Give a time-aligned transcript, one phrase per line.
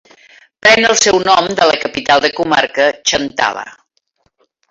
[0.65, 3.67] Pren el seu nom de la capital de comarca, Chantada.